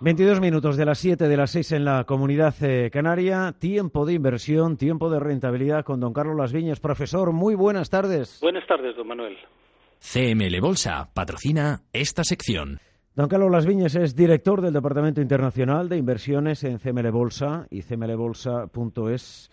22 0.00 0.40
minutos 0.40 0.76
de 0.76 0.84
las 0.84 0.98
7 1.00 1.26
de 1.26 1.36
las 1.36 1.50
6 1.50 1.72
en 1.72 1.84
la 1.84 2.04
comunidad 2.04 2.54
eh, 2.62 2.88
canaria. 2.88 3.52
Tiempo 3.58 4.06
de 4.06 4.12
inversión, 4.12 4.76
tiempo 4.76 5.10
de 5.10 5.18
rentabilidad 5.18 5.84
con 5.84 5.98
don 5.98 6.12
Carlos 6.12 6.36
Las 6.36 6.52
Viñas. 6.52 6.78
Profesor, 6.78 7.32
muy 7.32 7.56
buenas 7.56 7.90
tardes. 7.90 8.38
Buenas 8.40 8.64
tardes, 8.68 8.94
don 8.94 9.08
Manuel. 9.08 9.36
CML 9.98 10.60
Bolsa 10.60 11.08
patrocina 11.12 11.80
esta 11.92 12.22
sección. 12.22 12.78
Don 13.16 13.26
Carlos 13.26 13.50
Las 13.50 13.66
Viñas 13.66 13.96
es 13.96 14.14
director 14.14 14.60
del 14.60 14.72
Departamento 14.72 15.20
Internacional 15.20 15.88
de 15.88 15.96
Inversiones 15.96 16.62
en 16.62 16.78
CML 16.78 17.10
Bolsa 17.10 17.66
y 17.68 17.82
cmlbolsa.es. 17.82 19.50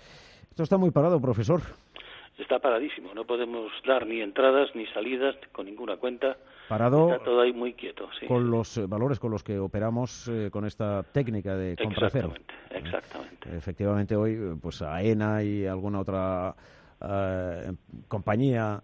Esto 0.51 0.61
está 0.61 0.77
muy 0.77 0.91
parado, 0.91 1.19
profesor. 1.19 1.61
Está 2.37 2.59
paradísimo. 2.59 3.15
No 3.15 3.25
podemos 3.25 3.71
dar 3.87 4.05
ni 4.05 4.21
entradas 4.21 4.69
ni 4.75 4.85
salidas 4.87 5.35
con 5.51 5.65
ninguna 5.65 5.97
cuenta 5.97 6.37
parado 6.67 7.11
Está 7.11 7.23
todo 7.23 7.41
ahí 7.41 7.53
muy 7.53 7.73
quieto, 7.73 8.07
sí. 8.19 8.25
con 8.27 8.49
los 8.49 8.77
eh, 8.77 8.85
valores 8.87 9.19
con 9.19 9.31
los 9.31 9.43
que 9.43 9.57
operamos 9.59 10.27
eh, 10.27 10.49
con 10.51 10.65
esta 10.65 11.03
técnica 11.03 11.55
de 11.55 11.75
compra 11.75 12.09
cero. 12.09 12.33
Exactamente, 12.35 12.53
exactamente. 12.87 13.57
Efectivamente, 13.57 14.15
hoy, 14.15 14.33
eh, 14.33 14.55
pues 14.61 14.81
AENA 14.81 15.43
y 15.43 15.65
alguna 15.65 15.99
otra 16.01 16.55
eh, 17.01 17.71
compañía 18.07 18.81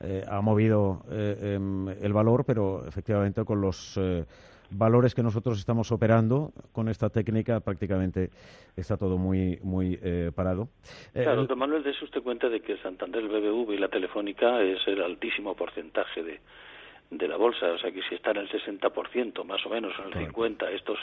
eh, 0.00 0.22
ha 0.28 0.40
movido 0.40 1.02
eh, 1.10 1.54
em, 1.56 1.88
el 1.88 2.12
valor, 2.12 2.44
pero 2.44 2.86
efectivamente 2.86 3.44
con 3.44 3.60
los 3.60 3.96
eh, 3.96 4.24
valores 4.70 5.14
que 5.14 5.22
nosotros 5.22 5.58
estamos 5.58 5.92
operando 5.92 6.52
con 6.72 6.88
esta 6.88 7.08
técnica 7.10 7.60
prácticamente 7.60 8.30
está 8.76 8.96
todo 8.96 9.18
muy 9.18 9.58
muy 9.62 9.98
eh, 10.02 10.32
parado. 10.34 10.68
Eh, 11.14 11.22
Claro, 11.22 11.46
don 11.46 11.58
Manuel, 11.58 11.82
dése 11.84 12.04
usted 12.04 12.22
cuenta 12.22 12.48
de 12.48 12.60
que 12.60 12.76
Santander, 12.78 13.22
el 13.22 13.28
BBV 13.28 13.72
y 13.72 13.78
la 13.78 13.88
Telefónica 13.88 14.60
es 14.62 14.78
el 14.88 15.00
altísimo 15.02 15.54
porcentaje 15.54 16.22
de, 16.22 16.40
de 17.18 17.28
la 17.28 17.36
bolsa, 17.36 17.66
o 17.72 17.78
sea 17.78 17.90
que 17.90 18.02
si 18.08 18.14
está 18.14 18.30
en 18.32 18.38
el 18.38 18.48
60%, 18.50 19.44
más 19.44 19.64
o 19.66 19.68
menos, 19.68 19.92
en 19.98 20.06
el 20.06 20.32
Correcto. 20.32 20.66
50%, 20.66 20.74
estos 20.74 20.98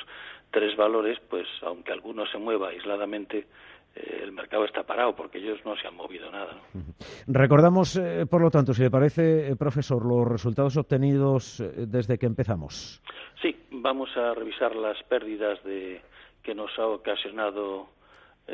tres 0.51 0.75
valores, 0.75 1.19
pues 1.29 1.47
aunque 1.63 1.91
alguno 1.91 2.25
se 2.27 2.37
mueva 2.37 2.69
aisladamente, 2.69 3.47
eh, 3.95 4.21
el 4.23 4.31
mercado 4.31 4.65
está 4.65 4.83
parado 4.83 5.15
porque 5.15 5.37
ellos 5.37 5.59
no 5.65 5.75
se 5.75 5.87
han 5.87 5.95
movido 5.95 6.31
nada. 6.31 6.53
¿no? 6.73 6.81
Recordamos, 7.27 7.97
eh, 7.97 8.25
por 8.29 8.41
lo 8.41 8.49
tanto, 8.49 8.73
si 8.73 8.83
le 8.83 8.89
parece, 8.89 9.49
eh, 9.49 9.55
profesor, 9.55 10.05
los 10.05 10.27
resultados 10.27 10.77
obtenidos 10.77 11.59
eh, 11.59 11.85
desde 11.87 12.17
que 12.17 12.25
empezamos. 12.25 13.01
Sí, 13.41 13.55
vamos 13.71 14.15
a 14.15 14.33
revisar 14.33 14.75
las 14.75 15.01
pérdidas 15.03 15.63
de 15.63 16.01
que 16.43 16.55
nos 16.55 16.71
ha 16.79 16.87
ocasionado 16.87 17.89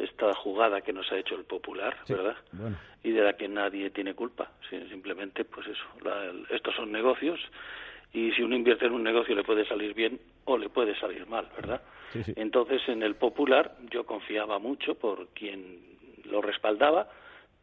esta 0.03 0.34
jugada 0.36 0.81
que 0.81 0.94
nos 0.94 1.12
ha 1.12 1.17
hecho 1.17 1.36
el 1.36 1.45
Popular, 1.45 1.95
Sí, 2.06 2.14
¿verdad? 2.14 2.36
bueno. 2.52 2.78
Y 3.03 3.12
de 3.12 3.22
la 3.22 3.34
que 3.38 3.48
nadie 3.48 3.90
tiene 3.92 4.14
culpa. 4.14 4.52
Simplemente, 4.70 5.45
pues 5.45 5.67
eso, 5.67 5.84
la- 6.04 6.26
el- 6.26 6.45
estos 6.50 6.76
son 6.76 6.92
negocios 6.92 7.39
y 8.14 8.31
si 8.31 8.42
uno 8.42 8.56
invierte 8.56 8.86
en 8.86 8.94
un 8.94 9.04
negocio 9.04 9.36
le 9.36 9.44
puede 9.44 9.66
salir 9.66 9.94
bien 9.94 10.20
o 10.45 10.58
le 10.58 10.70
puede 10.70 10.95
salir 11.00 11.26
mal, 11.28 11.48
¿verdad? 11.56 11.81
Sí, 12.14 12.23
sí. 12.23 12.34
Entonces, 12.36 12.81
en 12.88 13.04
el 13.04 13.16
Popular 13.16 13.76
yo 13.92 14.06
confiaba 14.06 14.59
mucho 14.59 14.95
por 14.95 15.28
quien 15.30 15.80
lo 16.26 16.42
respaldaba, 16.42 17.09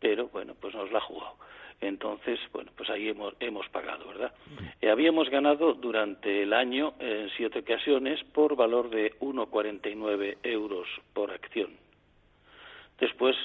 pero 0.01 0.29
bueno, 0.29 0.55
pues 0.61 0.75
nos 0.75 0.91
la 0.93 0.99
ha 0.99 1.03
jugado. 1.03 1.35
Entonces, 1.81 2.39
bueno, 2.53 2.71
pues 2.77 2.89
ahí 2.89 3.09
hemos, 3.09 3.35
hemos 3.41 3.69
pagado, 3.69 4.07
¿verdad? 4.09 4.33
Eh, 4.81 4.89
habíamos 4.91 5.29
ganado 5.29 5.75
durante 5.75 6.43
el 6.43 6.53
año 6.55 6.95
en 6.99 7.29
siete 7.37 7.59
ocasiones 7.59 8.23
por 8.33 8.55
valor 8.57 8.89
de 8.91 9.13
1,49 9.21 10.39
euros 10.45 10.87
por 11.13 11.31
acción. 11.33 11.71
Después, 12.99 13.37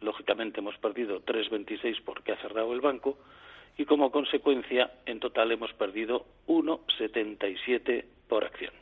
lógicamente, 0.00 0.60
hemos 0.60 0.76
perdido 0.78 1.20
3,26 1.24 2.02
porque 2.04 2.32
ha 2.32 2.36
cerrado 2.36 2.72
el 2.72 2.80
banco 2.80 3.18
y 3.78 3.84
como 3.84 4.10
consecuencia, 4.10 4.92
en 5.06 5.20
total 5.20 5.52
hemos 5.52 5.72
perdido 5.74 6.26
1,77 6.46 8.04
por 8.28 8.44
acción 8.44 8.81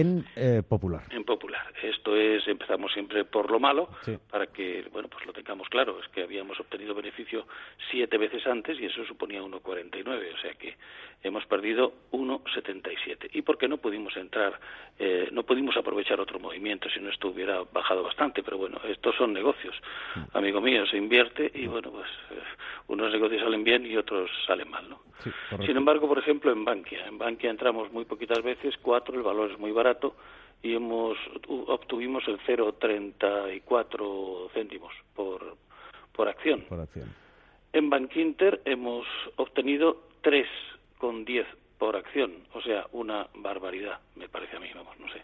En 0.00 0.24
eh, 0.36 0.62
Popular. 0.68 1.02
en 1.10 1.24
popular. 1.24 1.72
Esto 1.82 2.16
es, 2.16 2.46
empezamos 2.48 2.92
siempre 2.92 3.24
por 3.24 3.50
lo 3.50 3.58
malo, 3.60 3.88
Sí. 4.02 4.16
para 4.30 4.46
que, 4.48 4.86
bueno, 4.92 5.08
pues 5.08 5.24
lo 5.26 5.32
tengamos 5.32 5.68
claro, 5.68 5.98
es 6.00 6.08
que 6.08 6.22
habíamos 6.22 6.58
obtenido 6.60 6.94
beneficio 6.94 7.46
siete 7.90 8.18
veces 8.18 8.46
antes 8.46 8.78
y 8.80 8.86
eso 8.86 9.04
suponía 9.04 9.42
1,49, 9.42 10.34
o 10.34 10.38
sea 10.38 10.54
que 10.54 10.76
hemos 11.22 11.44
perdido 11.46 11.92
1,77. 12.12 13.30
¿Y 13.32 13.42
por 13.42 13.58
qué 13.58 13.68
no 13.68 13.78
pudimos 13.78 14.16
entrar, 14.16 14.58
eh, 14.98 15.28
no 15.32 15.42
pudimos 15.44 15.76
aprovechar 15.76 16.20
otro 16.20 16.38
movimiento 16.38 16.88
si 16.90 17.00
no 17.00 17.10
esto 17.10 17.28
hubiera 17.28 17.62
bajado 17.72 18.02
bastante? 18.02 18.42
Pero 18.42 18.58
bueno, 18.58 18.80
estos 18.88 19.14
son 19.16 19.32
negocios, 19.32 19.74
Mm. 20.14 20.36
amigo 20.36 20.60
mío, 20.60 20.86
se 20.86 20.96
invierte 20.96 21.50
y 21.54 21.66
bueno, 21.66 21.90
pues 21.90 22.08
eh, 22.30 22.40
unos 22.88 23.10
negocios 23.12 23.42
salen 23.42 23.64
bien 23.64 23.84
y 23.86 23.96
otros 23.96 24.30
salen 24.46 24.70
mal, 24.70 24.88
¿no? 24.88 25.00
Sí. 25.22 25.30
Sin 25.64 25.76
embargo, 25.76 26.08
por 26.08 26.18
ejemplo, 26.18 26.52
en 26.52 26.64
Bankia. 26.64 27.06
En 27.06 27.18
Bankia 27.18 27.50
entramos 27.50 27.92
muy 27.92 28.04
poquitas 28.04 28.42
veces, 28.42 28.76
cuatro, 28.82 29.16
el 29.16 29.22
valor 29.22 29.50
es 29.50 29.58
muy 29.58 29.72
barato 29.72 30.14
y 30.62 30.74
hemos 30.74 31.16
obtuvimos 31.48 32.26
el 32.28 32.38
0,34 32.40 34.50
céntimos 34.52 34.92
por, 35.14 35.56
por 36.12 36.28
acción. 36.28 36.66
Por 36.68 36.80
acción. 36.80 37.14
En 37.72 37.88
Bankinter 37.90 38.62
hemos 38.64 39.06
obtenido 39.36 40.02
3,10 40.22 41.46
por 41.78 41.96
acción, 41.96 42.32
o 42.54 42.62
sea, 42.62 42.86
una 42.92 43.28
barbaridad, 43.34 43.98
me 44.14 44.28
parece 44.28 44.56
a 44.56 44.60
mí, 44.60 44.70
vamos, 44.74 44.98
no 44.98 45.08
sé. 45.12 45.22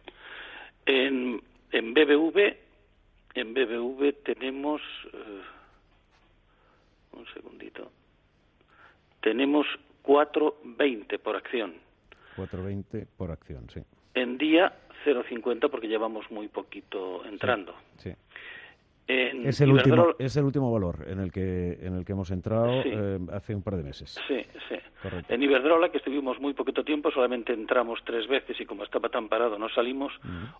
En, 0.84 1.42
en 1.70 1.94
BBV, 1.94 2.56
en 3.34 3.54
BBV 3.54 4.22
tenemos 4.22 4.82
eh, 5.14 5.40
un 7.12 7.24
segundito. 7.32 7.90
Tenemos 9.22 9.66
4,20 10.04 11.18
por 11.18 11.36
acción. 11.36 11.74
4.20 12.36 13.06
por 13.16 13.30
acción, 13.30 13.68
sí. 13.70 13.80
En 14.14 14.36
día 14.38 14.72
0,50 15.04 15.70
porque 15.70 15.88
llevamos 15.88 16.30
muy 16.30 16.48
poquito 16.48 17.24
entrando. 17.24 17.74
sí. 17.96 18.12
En 19.08 19.48
Es, 19.48 19.60
el 19.60 19.72
último, 19.72 20.14
es 20.16 20.36
el 20.36 20.44
último 20.44 20.72
valor 20.72 21.04
en 21.08 21.18
el 21.18 21.32
que, 21.32 21.76
en 21.82 21.96
el 21.96 22.04
que 22.04 22.12
hemos 22.12 22.30
entrado 22.30 22.82
Sí. 22.84 22.90
eh, 22.92 23.18
hace 23.32 23.52
un 23.52 23.60
par 23.62 23.76
de 23.76 23.82
meses. 23.82 24.16
Sí, 24.28 24.46
sí. 24.68 24.76
Correcto. 25.02 25.34
En 25.34 25.42
Iberdrola, 25.42 25.90
que 25.90 25.98
estuvimos 25.98 26.38
muy 26.40 26.54
poquito 26.54 26.84
tiempo, 26.84 27.10
solamente 27.10 27.52
entramos 27.52 27.98
tres 28.04 28.28
veces 28.28 28.60
y 28.60 28.64
como 28.64 28.84
estaba 28.84 29.08
tan 29.08 29.28
parado 29.28 29.58
no 29.58 29.68
salimos, 29.70 30.12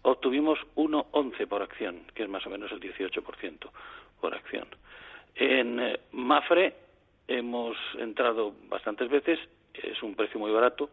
obtuvimos 0.03 0.59
1,11 0.75 1.47
por 1.47 1.63
acción, 1.63 2.01
que 2.15 2.25
es 2.25 2.29
más 2.29 2.45
o 2.45 2.51
menos 2.51 2.73
el 2.73 2.81
18% 2.81 3.71
por 4.21 4.35
acción. 4.35 4.67
En 5.37 5.79
eh, 5.79 6.01
Mafre 6.11 6.75
hemos 7.39 7.77
entrado 7.99 8.55
bastantes 8.69 9.09
veces, 9.09 9.39
es 9.75 10.03
un 10.03 10.15
precio 10.15 10.39
muy 10.39 10.51
barato, 10.51 10.91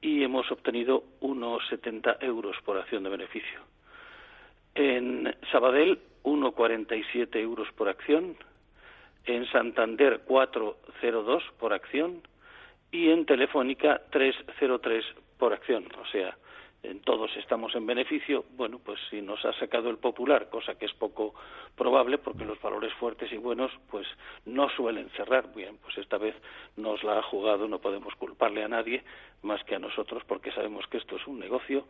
y 0.00 0.22
hemos 0.22 0.50
obtenido 0.50 1.04
unos 1.20 1.66
70 1.68 2.18
euros 2.20 2.56
por 2.64 2.78
acción 2.78 3.02
de 3.02 3.10
beneficio. 3.10 3.60
En 4.74 5.34
Sabadell, 5.50 5.98
1,47 6.24 7.36
euros 7.36 7.68
por 7.72 7.88
acción. 7.88 8.36
En 9.26 9.46
Santander, 9.46 10.24
4,02 10.26 11.42
por 11.58 11.72
acción. 11.72 12.22
Y 12.90 13.10
en 13.10 13.26
Telefónica, 13.26 14.02
3,03 14.10 15.02
por 15.38 15.52
acción. 15.52 15.86
O 16.00 16.06
sea, 16.06 16.36
todos 17.04 17.30
estamos 17.36 17.74
en 17.74 17.86
beneficio. 17.86 18.44
Bueno, 18.56 18.78
pues 18.84 18.98
si 19.10 19.20
nos 19.20 19.44
ha 19.44 19.52
sacado 19.54 19.90
el 19.90 19.98
popular, 19.98 20.48
cosa 20.48 20.76
que 20.76 20.86
es 20.86 20.92
poco 20.94 21.34
probable, 21.76 22.18
porque 22.18 22.44
los 22.44 22.60
valores 22.60 22.92
fuertes 22.94 23.30
y 23.32 23.36
buenos, 23.36 23.70
pues 23.90 24.06
no 24.46 24.68
suelen 24.70 25.08
cerrar. 25.10 25.52
Bien, 25.54 25.76
pues 25.82 25.98
esta 25.98 26.18
vez 26.18 26.34
nos 26.76 27.02
la 27.04 27.18
ha 27.18 27.22
jugado, 27.22 27.68
no 27.68 27.78
podemos 27.80 28.14
culparle 28.14 28.64
a 28.64 28.68
nadie 28.68 29.02
más 29.42 29.62
que 29.64 29.74
a 29.74 29.78
nosotros, 29.78 30.22
porque 30.26 30.52
sabemos 30.52 30.86
que 30.86 30.98
esto 30.98 31.16
es 31.16 31.26
un 31.26 31.38
negocio 31.38 31.86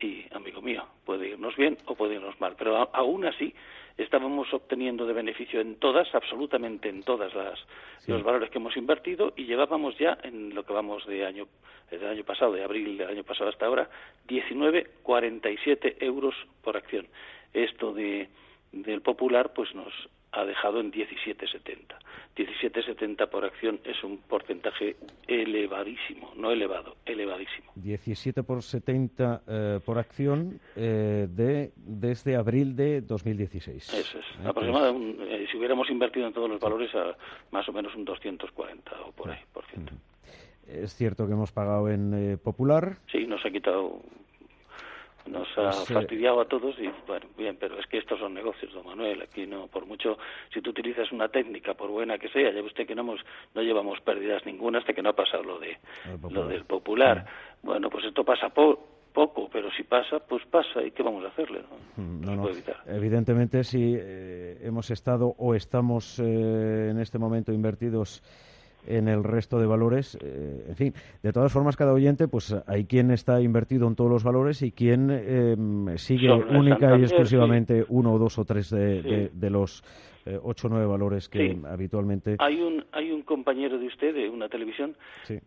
y, 0.00 0.24
amigo 0.34 0.60
mío, 0.60 0.84
puede 1.04 1.28
irnos 1.28 1.56
bien 1.56 1.78
o 1.86 1.94
puede 1.94 2.14
irnos 2.16 2.38
mal. 2.40 2.54
Pero 2.58 2.76
a- 2.76 2.90
aún 2.92 3.24
así, 3.26 3.54
estábamos 3.96 4.52
obteniendo 4.52 5.06
de 5.06 5.12
beneficio 5.12 5.60
en 5.60 5.76
todas, 5.76 6.12
absolutamente 6.14 6.88
en 6.88 7.02
todas 7.04 7.32
las 7.34 7.58
Sí. 8.00 8.10
los 8.12 8.22
valores 8.22 8.50
que 8.50 8.58
hemos 8.58 8.76
invertido 8.76 9.32
y 9.36 9.44
llevábamos 9.46 9.96
ya 9.98 10.18
en 10.24 10.54
lo 10.54 10.64
que 10.64 10.72
vamos 10.74 11.06
de 11.06 11.24
año 11.24 11.46
del 11.90 12.06
año 12.08 12.24
pasado, 12.24 12.52
de 12.52 12.64
abril 12.64 12.96
del 12.98 13.08
año 13.08 13.22
pasado 13.24 13.50
hasta 13.50 13.66
ahora, 13.66 13.88
19,47 14.40 15.96
euros 16.00 16.34
por 16.62 16.76
acción. 16.76 17.06
Esto 17.52 17.92
de 17.92 18.28
del 18.72 19.02
popular 19.02 19.52
pues 19.54 19.72
nos 19.74 19.92
ha 20.32 20.44
dejado 20.44 20.80
en 20.80 20.90
17,70. 20.90 21.94
17,70 22.36 23.28
por 23.28 23.44
acción 23.44 23.78
es 23.84 24.02
un 24.02 24.18
porcentaje 24.18 24.96
elevadísimo, 25.28 26.32
no 26.36 26.50
elevado, 26.50 26.96
elevadísimo. 27.06 27.70
17 27.76 28.42
por 28.42 28.64
70 28.64 29.42
eh, 29.46 29.80
por 29.86 29.98
acción 29.98 30.58
eh, 30.74 31.28
de, 31.30 31.70
desde 31.76 32.34
abril 32.34 32.74
de 32.74 33.00
2016. 33.02 33.94
Eso 33.94 34.18
es. 34.18 34.24
Eh, 34.24 34.48
Aproximadamente, 34.48 35.22
un- 35.22 35.28
eh, 35.28 35.46
si 35.52 35.56
hubiéramos 35.56 35.88
invertido 35.88 36.26
en 36.26 36.32
todos 36.32 36.50
los 36.50 36.58
valores, 36.58 36.92
a 36.96 37.16
más 37.52 37.68
o 37.68 37.72
menos 37.72 37.94
un 37.94 38.04
240 38.04 38.90
o 39.02 39.12
por 39.12 39.30
ahí, 39.30 39.38
por 39.52 39.64
ciento. 39.66 39.92
Es 40.66 40.94
cierto 40.96 41.28
que 41.28 41.34
hemos 41.34 41.52
pagado 41.52 41.88
en 41.88 42.12
eh, 42.32 42.36
Popular. 42.38 42.96
Sí, 43.12 43.24
nos 43.28 43.44
ha 43.46 43.50
quitado, 43.52 44.00
nos 45.26 45.48
ha 45.56 45.72
fastidiado 45.72 46.40
a 46.40 46.44
todos 46.46 46.76
y 46.78 46.90
bueno, 47.06 47.26
bien, 47.36 47.56
pero 47.58 47.78
es 47.78 47.86
que 47.86 47.98
estos 47.98 48.18
son 48.18 48.34
negocios, 48.34 48.72
don 48.72 48.86
Manuel. 48.86 49.22
Aquí 49.22 49.46
no, 49.46 49.66
por 49.68 49.86
mucho, 49.86 50.18
si 50.52 50.60
tú 50.60 50.70
utilizas 50.70 51.10
una 51.12 51.28
técnica, 51.28 51.74
por 51.74 51.90
buena 51.90 52.18
que 52.18 52.28
sea, 52.28 52.50
ya 52.50 52.60
ve 52.60 52.62
usted 52.62 52.86
que 52.86 52.94
no 52.94 53.02
hemos, 53.02 53.20
no 53.54 53.62
llevamos 53.62 54.00
pérdidas 54.00 54.44
ninguna 54.44 54.78
hasta 54.78 54.92
que 54.92 55.02
no 55.02 55.10
ha 55.10 55.16
pasado 55.16 55.42
lo 55.42 55.58
de 55.58 55.78
Lo 56.30 56.46
del 56.46 56.64
Popular. 56.64 57.26
Bueno, 57.62 57.88
pues 57.88 58.04
esto 58.04 58.24
pasa 58.24 58.48
por 58.50 58.78
poco, 59.14 59.48
pero 59.50 59.70
si 59.70 59.84
pasa, 59.84 60.18
pues 60.18 60.44
pasa. 60.46 60.82
¿Y 60.82 60.90
qué 60.90 61.02
vamos 61.02 61.24
a 61.24 61.28
hacerle? 61.28 61.62
No, 61.96 62.36
no, 62.36 62.48
Evidentemente, 62.86 63.64
si 63.64 63.94
eh, 63.96 64.58
hemos 64.62 64.90
estado 64.90 65.34
o 65.38 65.54
estamos 65.54 66.18
eh, 66.18 66.88
en 66.90 67.00
este 67.00 67.18
momento 67.18 67.52
invertidos 67.52 68.22
en 68.86 69.08
el 69.08 69.24
resto 69.24 69.58
de 69.58 69.66
valores. 69.66 70.18
Eh, 70.22 70.66
en 70.68 70.76
fin, 70.76 70.94
de 71.22 71.32
todas 71.32 71.52
formas, 71.52 71.76
cada 71.76 71.92
oyente, 71.92 72.28
pues 72.28 72.54
hay 72.66 72.84
quien 72.84 73.10
está 73.10 73.40
invertido 73.40 73.86
en 73.88 73.96
todos 73.96 74.10
los 74.10 74.24
valores 74.24 74.62
y 74.62 74.72
quien 74.72 75.10
em, 75.10 75.96
sigue 75.96 76.32
única 76.32 76.98
y 76.98 77.02
exclusivamente 77.02 77.84
uno 77.88 78.12
o 78.14 78.18
dos 78.18 78.38
o 78.38 78.44
tres 78.44 78.70
de, 78.70 79.30
los 79.50 79.82
eh, 80.26 80.38
ocho 80.42 80.68
o 80.68 80.70
nueve 80.70 80.86
valores 80.86 81.28
que 81.28 81.56
habitualmente. 81.68 82.36
Hay 82.38 82.60
un, 82.60 82.84
hay 82.92 83.10
un 83.10 83.22
compañero 83.22 83.78
de 83.78 83.86
usted 83.86 84.14
de 84.14 84.28
una 84.28 84.48
televisión 84.48 84.96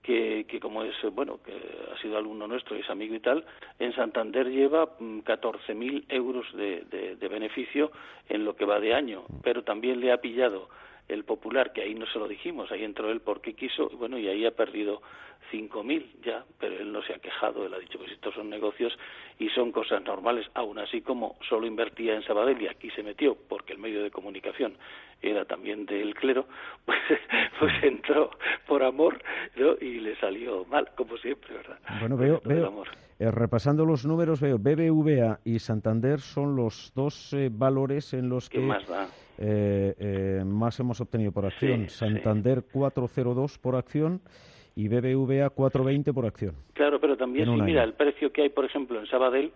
que, 0.03 0.45
que, 0.47 0.59
como 0.59 0.83
es, 0.83 0.95
bueno, 1.13 1.39
que 1.43 1.53
ha 1.53 2.01
sido 2.01 2.17
alumno 2.17 2.47
nuestro 2.47 2.75
y 2.75 2.81
es 2.81 2.89
amigo 2.89 3.15
y 3.15 3.19
tal, 3.19 3.43
en 3.79 3.93
Santander 3.93 4.47
lleva 4.49 4.97
14.000 4.97 5.75
mm, 5.75 6.03
euros 6.09 6.45
de, 6.55 7.15
de 7.19 7.27
beneficio 7.27 7.91
en 8.29 8.45
lo 8.45 8.55
que 8.55 8.65
va 8.65 8.79
de 8.79 8.93
año, 8.93 9.23
mm. 9.27 9.37
pero 9.43 9.63
también 9.63 9.99
le 9.99 10.11
ha 10.11 10.17
pillado 10.17 10.69
el 11.07 11.23
popular, 11.23 11.73
que 11.73 11.81
ahí 11.81 11.95
no 11.95 12.05
se 12.07 12.19
lo 12.19 12.27
dijimos, 12.27 12.71
ahí 12.71 12.83
entró 12.83 13.09
él 13.11 13.21
porque 13.21 13.53
quiso, 13.53 13.89
bueno, 13.97 14.17
y 14.17 14.27
ahí 14.27 14.45
ha 14.45 14.51
perdido 14.51 15.01
5.000 15.51 16.05
ya, 16.23 16.43
pero 16.59 16.75
él 16.75 16.91
no 16.91 17.01
se 17.03 17.13
ha 17.13 17.19
quejado, 17.19 17.65
él 17.65 17.73
ha 17.73 17.79
dicho, 17.79 17.97
pues 17.97 18.11
estos 18.11 18.33
son 18.33 18.49
negocios 18.49 18.97
y 19.39 19.49
son 19.49 19.71
cosas 19.71 20.03
normales, 20.03 20.45
aún 20.53 20.79
así 20.79 21.01
como 21.01 21.37
solo 21.47 21.67
invertía 21.67 22.15
en 22.15 22.23
Sabadell 22.23 22.61
y 22.61 22.67
aquí 22.67 22.89
se 22.91 23.03
metió, 23.03 23.37
porque 23.47 23.73
el 23.73 23.79
medio 23.79 24.03
de 24.03 24.11
comunicación 24.11 24.77
era 25.21 25.45
también 25.45 25.85
del 25.85 26.13
clero, 26.15 26.45
pues, 26.85 26.99
pues 27.59 27.73
entró 27.83 28.31
por 28.67 28.83
amor 28.83 29.21
y 29.81 29.99
le 29.99 30.15
salió 30.17 30.65
mal, 30.65 30.89
como 30.95 31.17
siempre, 31.17 31.55
¿verdad? 31.55 31.79
Bueno, 31.99 32.17
veo, 32.17 32.41
veo 32.43 32.83
eh, 33.19 33.31
repasando 33.31 33.85
los 33.85 34.05
números, 34.05 34.41
veo 34.41 34.57
BBVA 34.59 35.39
y 35.43 35.59
Santander 35.59 36.19
son 36.19 36.55
los 36.55 36.91
dos 36.93 37.33
eh, 37.33 37.49
valores 37.51 38.13
en 38.13 38.29
los 38.29 38.49
que 38.49 38.59
más, 38.59 38.85
eh, 39.37 40.43
más 40.45 40.79
hemos 40.79 41.01
obtenido 41.01 41.31
por 41.31 41.45
acción. 41.45 41.89
Santander 41.89 42.63
402 42.71 43.57
por 43.59 43.75
acción 43.75 44.21
y 44.75 44.87
BBVA 44.87 45.49
420 45.49 46.13
por 46.13 46.25
acción. 46.25 46.55
Claro, 46.73 46.99
pero 46.99 47.17
también 47.17 47.45
si 47.45 47.61
mira 47.61 47.83
el 47.83 47.93
precio 47.93 48.31
que 48.31 48.43
hay, 48.43 48.49
por 48.49 48.65
ejemplo, 48.65 48.99
en 48.99 49.07
Sabadell, 49.07 49.51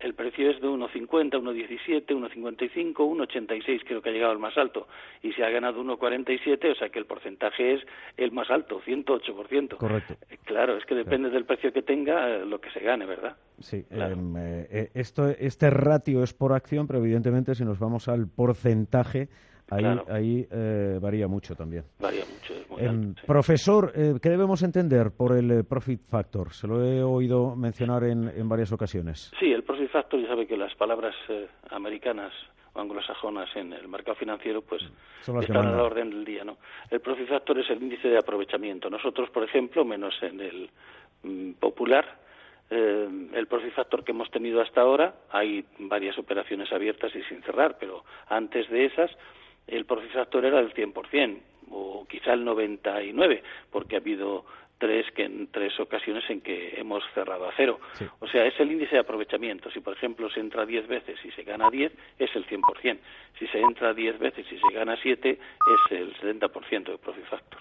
el 0.00 0.14
precio 0.14 0.50
es 0.50 0.60
de 0.60 0.68
1,50, 0.68 1.40
1,17, 1.40 2.06
1,55, 2.06 2.94
1,86 2.94 3.82
creo 3.86 4.02
que 4.02 4.10
ha 4.10 4.12
llegado 4.12 4.32
al 4.32 4.38
más 4.38 4.56
alto 4.58 4.86
y 5.22 5.32
se 5.32 5.42
ha 5.42 5.50
ganado 5.50 5.82
1,47, 5.82 6.72
o 6.72 6.74
sea 6.74 6.90
que 6.90 6.98
el 6.98 7.06
porcentaje 7.06 7.74
es 7.74 7.82
el 8.16 8.32
más 8.32 8.50
alto, 8.50 8.80
108%. 8.82 9.76
Correcto. 9.76 10.14
Eh, 10.30 10.38
claro, 10.44 10.76
es 10.76 10.84
que 10.84 10.94
depende 10.94 11.30
del 11.30 11.44
precio 11.44 11.72
que 11.72 11.82
tenga 11.82 12.28
eh, 12.28 12.44
lo 12.44 12.60
que 12.60 12.70
se 12.70 12.80
gane, 12.80 13.06
¿verdad? 13.06 13.36
Sí, 13.58 13.86
em, 13.90 14.34
eh, 14.36 14.90
esto, 14.94 15.28
este 15.28 15.70
ratio 15.70 16.22
es 16.22 16.34
por 16.34 16.52
acción, 16.52 16.86
pero 16.86 16.98
evidentemente 16.98 17.54
si 17.54 17.64
nos 17.64 17.78
vamos 17.78 18.08
al 18.08 18.28
porcentaje 18.28 19.28
Ahí, 19.68 19.84
ahí 20.08 20.46
eh, 20.50 20.98
varía 21.00 21.26
mucho 21.26 21.56
también. 21.56 21.84
Varía 21.98 22.24
mucho. 22.24 23.26
Profesor, 23.26 23.92
eh, 23.96 24.14
¿qué 24.22 24.28
debemos 24.28 24.62
entender 24.62 25.10
por 25.16 25.36
el 25.36 25.50
eh, 25.50 25.64
profit 25.64 26.02
factor? 26.02 26.52
Se 26.52 26.68
lo 26.68 26.84
he 26.84 27.02
oído 27.02 27.56
mencionar 27.56 28.04
en, 28.04 28.28
en 28.28 28.48
varias 28.48 28.70
ocasiones. 28.70 29.32
Sí, 29.40 29.52
el 29.52 29.64
profit 29.64 29.90
factor, 29.90 30.20
ya 30.20 30.28
sabe 30.28 30.46
que 30.46 30.56
las 30.56 30.72
palabras 30.76 31.16
americanas 31.70 32.32
o 32.74 32.80
anglosajonas 32.80 33.48
en 33.56 33.72
el 33.72 33.88
mercado 33.88 34.14
financiero, 34.16 34.62
pues 34.62 34.82
están 35.20 35.66
a 35.66 35.72
la 35.72 35.82
orden 35.82 36.10
del 36.10 36.24
día, 36.24 36.44
¿no? 36.44 36.58
El 36.88 37.00
profit 37.00 37.28
factor 37.28 37.58
es 37.58 37.68
el 37.70 37.82
índice 37.82 38.08
de 38.08 38.18
aprovechamiento. 38.18 38.88
Nosotros, 38.88 39.30
por 39.30 39.42
ejemplo, 39.42 39.84
menos 39.84 40.14
en 40.22 40.40
el 40.40 40.70
mm, 41.24 41.52
popular, 41.54 42.24
el 42.68 43.46
profit 43.48 43.72
factor 43.74 44.02
que 44.02 44.10
hemos 44.10 44.28
tenido 44.30 44.60
hasta 44.60 44.80
ahora, 44.80 45.14
hay 45.30 45.64
varias 45.78 46.18
operaciones 46.18 46.72
abiertas 46.72 47.14
y 47.14 47.22
sin 47.22 47.40
cerrar, 47.42 47.76
pero 47.78 48.04
antes 48.28 48.68
de 48.68 48.86
esas 48.86 49.08
el 49.66 49.84
profit 49.84 50.12
factor 50.12 50.44
era 50.44 50.58
del 50.58 50.72
100%, 50.74 51.38
o 51.70 52.06
quizá 52.08 52.32
el 52.32 52.44
99%, 52.44 53.42
porque 53.70 53.96
ha 53.96 53.98
habido 53.98 54.44
tres 54.78 55.06
que 55.14 55.24
en 55.24 55.48
tres 55.48 55.78
ocasiones 55.80 56.24
en 56.28 56.40
que 56.40 56.78
hemos 56.78 57.02
cerrado 57.14 57.48
a 57.48 57.52
cero. 57.56 57.78
O 58.20 58.26
sea, 58.26 58.44
es 58.44 58.58
el 58.60 58.70
índice 58.70 58.96
de 58.96 59.00
aprovechamiento. 59.00 59.70
Si, 59.70 59.80
por 59.80 59.94
ejemplo, 59.94 60.28
se 60.30 60.40
entra 60.40 60.66
10 60.66 60.86
veces 60.86 61.18
y 61.24 61.30
se 61.30 61.42
gana 61.44 61.70
10, 61.70 61.92
es 62.18 62.36
el 62.36 62.46
100%. 62.46 62.98
Si 63.38 63.46
se 63.46 63.60
entra 63.60 63.94
10 63.94 64.18
veces 64.18 64.46
y 64.50 64.58
se 64.58 64.74
gana 64.74 64.96
7, 65.02 65.30
es 65.30 65.92
el 65.92 66.14
70% 66.16 66.84
de 66.84 66.98
profit 66.98 67.24
factor. 67.24 67.60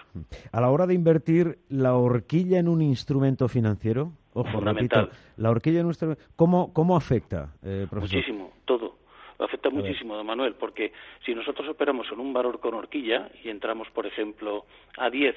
A 0.52 0.62
la 0.62 0.70
hora 0.70 0.86
de 0.86 0.94
invertir 0.94 1.58
la 1.70 1.96
horquilla 1.96 2.60
en 2.60 2.68
un 2.68 2.82
instrumento 2.82 3.48
financiero, 3.48 4.12
ojo, 4.34 4.60
repito, 4.60 5.10
la 5.38 5.50
horquilla 5.50 5.80
en 5.80 5.86
un 5.86 5.92
instrumento, 5.92 6.22
¿cómo, 6.36 6.74
cómo 6.74 6.98
afecta, 6.98 7.54
eh, 7.64 7.88
profesor? 7.90 8.18
Muchísimo, 8.18 8.52
todo 8.66 9.05
afecta 9.40 9.70
muchísimo, 9.70 10.16
don 10.16 10.26
Manuel, 10.26 10.56
porque 10.56 10.94
si 11.26 11.36
nosotros 11.36 11.68
operamos 11.68 12.08
en 12.12 12.20
un 12.20 12.34
valor 12.34 12.60
con 12.60 12.74
horquilla 12.74 13.30
y 13.44 13.50
entramos, 13.50 13.90
por 13.92 14.06
ejemplo, 14.06 14.66
a 14.98 15.10
10 15.10 15.36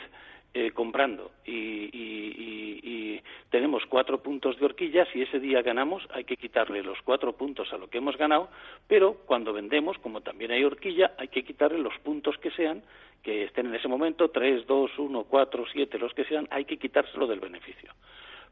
eh, 0.55 0.71
comprando 0.73 1.31
y, 1.45 3.21
tenemos 3.51 3.85
cuatro 3.87 4.23
puntos 4.23 4.59
de 4.59 4.67
horquilla, 4.67 5.07
si 5.13 5.23
ese 5.23 5.41
día 5.41 5.63
ganamos 5.63 6.07
hay 6.11 6.25
que 6.25 6.37
quitarle 6.37 6.83
los 6.83 7.01
cuatro 7.03 7.33
puntos 7.33 7.73
a 7.73 7.79
lo 7.79 7.89
que 7.89 7.99
hemos 7.99 8.17
ganado, 8.17 8.51
pero 8.87 9.15
cuando 9.27 9.53
vendemos, 9.53 9.99
como 9.99 10.21
también 10.21 10.51
hay 10.51 10.65
horquilla, 10.65 11.13
hay 11.19 11.29
que 11.29 11.45
quitarle 11.45 11.79
los 11.79 11.99
puntos 12.01 12.37
que 12.39 12.51
sean, 12.51 12.83
que 13.23 13.45
estén 13.45 13.67
en 13.67 13.75
ese 13.75 13.89
momento, 13.89 14.31
3, 14.31 14.67
2, 14.67 14.99
1, 14.99 15.25
4, 15.25 15.65
7, 15.73 15.99
los 15.99 16.13
que 16.15 16.25
sean, 16.25 16.47
hay 16.51 16.67
que 16.67 16.77
quitárselo 16.77 17.27
del 17.27 17.41
beneficio. 17.41 17.93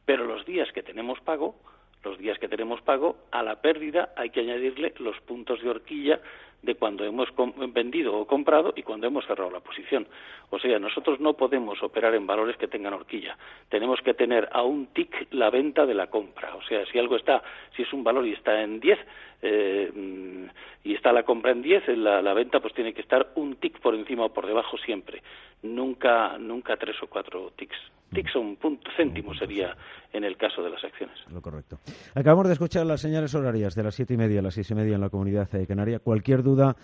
Pero 0.04 0.24
los 0.24 0.44
días 0.46 0.70
que 0.72 0.82
tenemos 0.82 1.20
pago, 1.20 1.56
los 2.06 2.18
días 2.18 2.38
que 2.38 2.48
tenemos 2.48 2.80
pago, 2.82 3.16
a 3.32 3.42
la 3.42 3.60
pérdida 3.60 4.10
hay 4.16 4.30
que 4.30 4.40
añadirle 4.40 4.94
los 4.98 5.20
puntos 5.20 5.60
de 5.60 5.68
horquilla 5.68 6.20
de 6.62 6.74
cuando 6.74 7.04
hemos 7.04 7.28
vendido 7.72 8.16
o 8.16 8.26
comprado 8.26 8.72
y 8.76 8.82
cuando 8.82 9.06
hemos 9.06 9.26
cerrado 9.26 9.50
la 9.50 9.60
posición. 9.60 10.06
O 10.50 10.58
sea, 10.58 10.78
nosotros 10.78 11.20
no 11.20 11.34
podemos 11.34 11.82
operar 11.82 12.14
en 12.14 12.26
valores 12.26 12.56
que 12.56 12.68
tengan 12.68 12.94
horquilla. 12.94 13.36
Tenemos 13.68 14.00
que 14.00 14.14
tener 14.14 14.48
a 14.52 14.62
un 14.62 14.86
tick 14.88 15.28
la 15.32 15.50
venta 15.50 15.86
de 15.86 15.94
la 15.94 16.08
compra. 16.08 16.54
O 16.56 16.62
sea, 16.62 16.84
si 16.86 16.98
algo 16.98 17.16
está, 17.16 17.42
si 17.76 17.82
es 17.82 17.92
un 17.92 18.02
valor 18.02 18.26
y 18.26 18.32
está 18.32 18.62
en 18.62 18.80
10 18.80 18.98
eh, 19.42 19.90
mm, 19.94 20.44
y 20.84 20.94
está 20.94 21.12
la 21.12 21.24
compra 21.24 21.52
en 21.52 21.62
10, 21.62 21.88
la, 21.98 22.22
la 22.22 22.34
venta 22.34 22.60
pues 22.60 22.74
tiene 22.74 22.94
que 22.94 23.02
estar 23.02 23.32
un 23.34 23.56
tick 23.56 23.80
por 23.80 23.94
encima 23.94 24.24
o 24.24 24.32
por 24.32 24.46
debajo 24.46 24.76
siempre. 24.78 25.22
Nunca, 25.62 26.36
nunca 26.38 26.76
tres 26.76 27.00
o 27.02 27.06
cuatro 27.06 27.52
ticks. 27.56 27.95
Ticks 28.12 28.32
son 28.32 28.56
punto 28.56 28.90
céntimo 28.96 29.34
sería 29.34 29.76
en 30.12 30.24
el 30.24 30.36
caso 30.36 30.62
de 30.62 30.70
las 30.70 30.82
acciones. 30.84 31.16
Lo 31.32 31.42
correcto. 31.42 31.78
Acabamos 32.14 32.46
de 32.46 32.54
escuchar 32.54 32.86
las 32.86 33.00
señales 33.00 33.34
horarias 33.34 33.74
de 33.74 33.82
las 33.82 33.94
siete 33.94 34.14
y 34.14 34.16
media 34.16 34.40
a 34.40 34.42
las 34.42 34.54
seis 34.54 34.70
y 34.70 34.74
media 34.74 34.94
en 34.94 35.00
la 35.00 35.10
comunidad 35.10 35.50
de 35.50 35.66
Canaria. 35.66 35.98
Cualquier 35.98 36.42
duda 36.42 36.76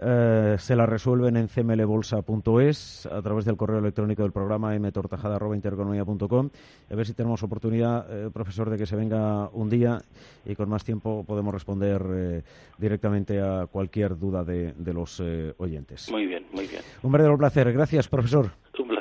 eh, 0.00 0.54
se 0.58 0.76
la 0.76 0.86
resuelven 0.86 1.36
en 1.36 1.48
cmlbolsa.es 1.48 3.06
a 3.06 3.20
través 3.20 3.44
del 3.44 3.56
correo 3.56 3.78
electrónico 3.78 4.22
del 4.22 4.30
programa 4.30 4.78
mtortajada.intereconomía.com. 4.78 6.50
A 6.90 6.94
ver 6.94 7.06
si 7.06 7.14
tenemos 7.14 7.42
oportunidad, 7.42 8.06
eh, 8.08 8.30
profesor, 8.30 8.70
de 8.70 8.78
que 8.78 8.86
se 8.86 8.94
venga 8.94 9.48
un 9.48 9.68
día 9.68 9.98
y 10.44 10.54
con 10.54 10.68
más 10.68 10.84
tiempo 10.84 11.24
podemos 11.26 11.52
responder 11.52 12.02
eh, 12.10 12.42
directamente 12.78 13.40
a 13.40 13.66
cualquier 13.66 14.16
duda 14.16 14.44
de, 14.44 14.72
los 14.92 15.20
oyentes. 15.58 16.10
Muy 16.10 16.26
bien, 16.26 16.46
muy 16.52 16.66
bien. 16.66 16.82
Un 17.02 17.12
verdadero 17.12 17.36
placer. 17.36 17.72
Gracias, 17.72 18.08
profesor. 18.08 18.50
Un 18.78 18.88
placer. 18.88 18.97